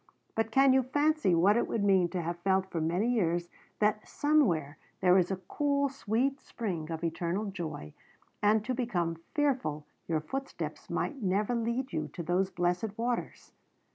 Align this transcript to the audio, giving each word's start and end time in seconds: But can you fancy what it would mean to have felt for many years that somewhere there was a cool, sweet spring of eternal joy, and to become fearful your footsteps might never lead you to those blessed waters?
But 0.33 0.49
can 0.49 0.73
you 0.73 0.81
fancy 0.81 1.35
what 1.35 1.55
it 1.57 1.67
would 1.67 1.83
mean 1.83 2.09
to 2.09 2.23
have 2.23 2.39
felt 2.39 2.71
for 2.71 2.81
many 2.81 3.07
years 3.07 3.49
that 3.77 4.07
somewhere 4.09 4.79
there 4.99 5.13
was 5.13 5.29
a 5.29 5.35
cool, 5.47 5.89
sweet 5.89 6.39
spring 6.39 6.89
of 6.89 7.03
eternal 7.03 7.45
joy, 7.51 7.93
and 8.41 8.65
to 8.65 8.73
become 8.73 9.21
fearful 9.35 9.85
your 10.07 10.21
footsteps 10.21 10.89
might 10.89 11.21
never 11.21 11.53
lead 11.53 11.93
you 11.93 12.07
to 12.13 12.23
those 12.23 12.49
blessed 12.49 12.97
waters? 12.97 13.51